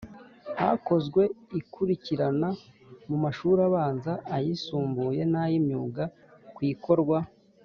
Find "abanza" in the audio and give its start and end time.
3.69-4.11